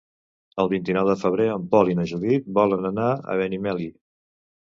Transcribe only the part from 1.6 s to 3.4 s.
Pol i na Judit volen anar a